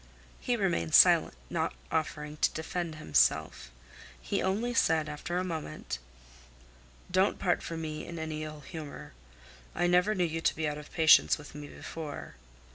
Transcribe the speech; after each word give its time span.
He 0.39 0.55
remained 0.57 0.95
silent, 0.95 1.35
not 1.51 1.75
offering 1.91 2.37
to 2.37 2.49
defend 2.53 2.95
himself. 2.95 3.69
He 4.19 4.41
only 4.41 4.73
said, 4.73 5.07
after 5.07 5.37
a 5.37 5.43
moment: 5.43 5.99
"Don't 7.11 7.37
part 7.37 7.61
from 7.61 7.81
me 7.83 8.07
in 8.07 8.17
any 8.17 8.43
ill 8.43 8.61
humor. 8.61 9.13
I 9.75 9.85
never 9.85 10.15
knew 10.15 10.23
you 10.25 10.41
to 10.41 10.55
be 10.55 10.67
out 10.67 10.79
of 10.79 10.91
patience 10.91 11.37
with 11.37 11.53
me 11.53 11.67
before." 11.67 12.33